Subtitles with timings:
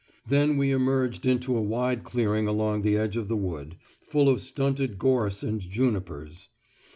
[0.25, 4.41] Then we emerged into a wide clearing along the edge of the wood, full of
[4.41, 6.49] stunted gorse and junipers.